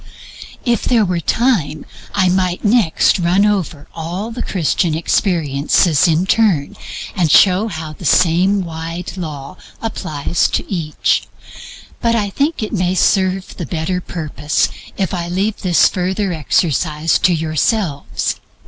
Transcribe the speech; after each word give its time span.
If 0.65 0.83
there 0.85 1.05
were 1.05 1.19
time 1.19 1.85
I 2.15 2.27
might 2.27 2.65
next 2.65 3.19
run 3.19 3.45
over 3.45 3.87
all 3.93 4.31
the 4.31 4.41
Christian 4.41 4.95
experiences 4.95 6.07
in 6.07 6.25
turn, 6.25 6.75
and 7.15 7.29
show 7.29 7.69
the 7.95 8.03
same 8.03 8.63
wide 8.63 9.15
law 9.15 9.57
applies 9.79 10.47
to 10.53 10.67
each; 10.67 11.27
but 12.01 12.15
I 12.15 12.31
think 12.31 12.63
it 12.63 12.73
may 12.73 12.95
serve 12.95 13.57
the 13.57 13.65
better 13.67 14.01
purpose 14.01 14.69
if 14.97 15.13
I 15.13 15.27
leave 15.29 15.57
this 15.57 15.87
further 15.87 16.33
exercise 16.33 17.19
to 17.19 17.31
yourselves. 17.35 18.39